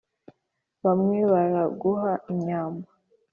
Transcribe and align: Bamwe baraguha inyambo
Bamwe 0.83 1.19
baraguha 1.31 2.11
inyambo 2.33 2.87